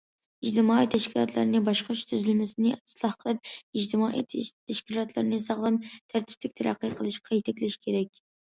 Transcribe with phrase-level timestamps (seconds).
[0.45, 4.27] ئىجتىمائىي تەشكىلاتلارنى باشقۇرۇش تۈزۈلمىسىنى ئىسلاھ قىلىپ، ئىجتىمائىي
[4.73, 8.15] تەشكىلاتلارنى ساغلام، تەرتىپلىك تەرەققىي قىلىشقا يېتەكلەش كېرەك.